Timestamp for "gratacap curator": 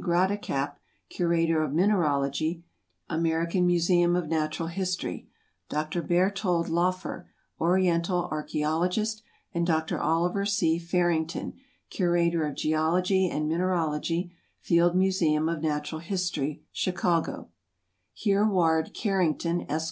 0.00-1.60